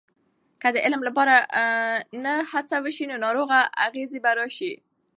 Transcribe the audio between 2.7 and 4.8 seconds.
وسي، نو ناوړه اغیزې به راسي.